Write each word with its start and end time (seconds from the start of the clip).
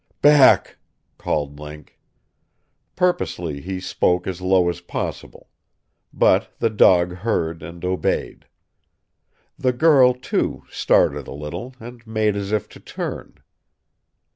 "Back!" 0.23 0.79
called 1.19 1.59
Link. 1.59 1.99
Purposely 2.95 3.61
he 3.61 3.79
spoke 3.79 4.25
as 4.25 4.41
low 4.41 4.67
as 4.67 4.81
possible. 4.81 5.47
But 6.11 6.55
the 6.57 6.71
dog 6.71 7.17
heard 7.17 7.61
and 7.61 7.85
obeyed. 7.85 8.47
The 9.59 9.73
girl, 9.73 10.15
too, 10.15 10.63
started 10.71 11.27
a 11.27 11.31
little, 11.33 11.75
and 11.79 12.07
made 12.07 12.35
as 12.35 12.51
if 12.51 12.67
to 12.69 12.79
turn. 12.79 13.43